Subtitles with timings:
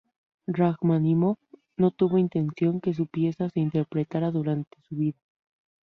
[0.47, 1.37] Rajmáninov
[1.77, 5.19] no tuvo intención de que su pieza se interpretara durante su vida.